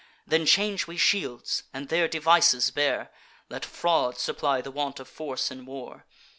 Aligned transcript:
Then 0.25 0.47
change 0.47 0.87
we 0.87 0.97
shields, 0.97 1.61
and 1.75 1.87
their 1.89 2.07
devices 2.07 2.71
bear: 2.71 3.11
Let 3.51 3.63
fraud 3.63 4.17
supply 4.17 4.59
the 4.59 4.71
want 4.71 4.99
of 4.99 5.07
force 5.07 5.51
in 5.51 5.63
war. 5.67 6.07